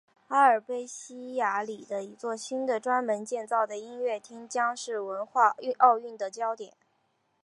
[0.29, 6.73] 阿尔卑西亚里的一座新的专门建造的音乐厅将是文化奥运的焦点。